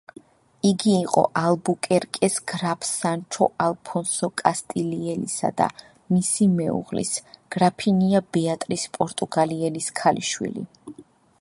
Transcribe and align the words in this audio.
იგი 0.67 0.93
იყო 0.99 1.23
ალბუკერკეს 1.39 2.37
გრაფ 2.51 2.87
სანჩო 2.91 3.47
ალფონსო 3.65 4.29
კასტილიელისა 4.41 5.51
და 5.61 5.67
მისი 6.15 6.47
მეუღლის, 6.61 7.11
გრაფინია 7.57 8.23
ბეატრიზ 8.39 8.87
პორტუგალიელის 8.97 9.91
ქალიშვილი. 10.01 10.65